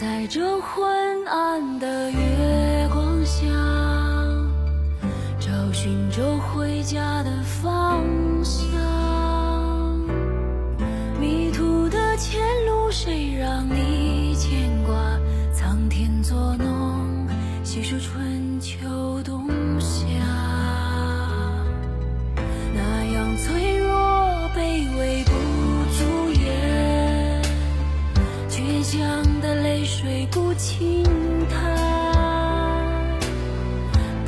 [0.00, 3.48] 在这昏暗的月光下，
[5.40, 8.04] 找寻着回家的方
[8.44, 8.70] 向。
[11.20, 14.94] 迷途的前路，谁让你牵挂？
[15.52, 17.26] 苍天作弄，
[17.64, 18.37] 细数春
[29.90, 31.02] 水不轻
[31.48, 31.58] 弹，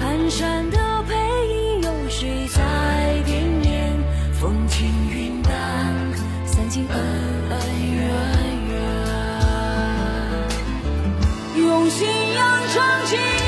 [0.00, 1.14] 蹒跚的背
[1.48, 3.94] 影有谁在惦念？
[4.32, 5.52] 风轻云淡，
[6.46, 6.98] 散尽恩
[7.50, 7.60] 恩
[7.94, 8.08] 怨
[8.70, 8.78] 怨，
[11.58, 13.39] 用信仰撑起。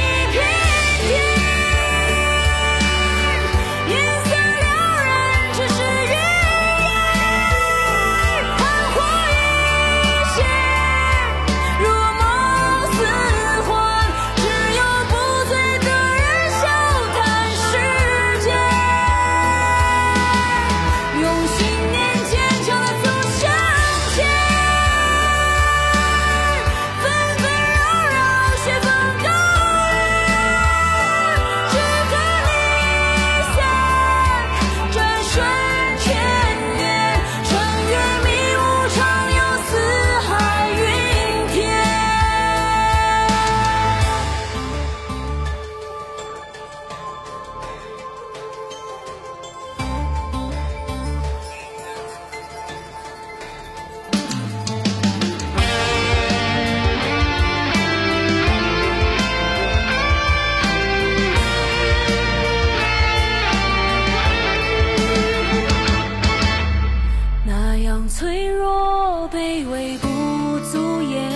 [70.65, 71.31] 素颜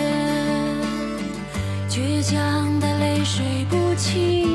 [1.88, 4.45] 倔强的泪水不轻。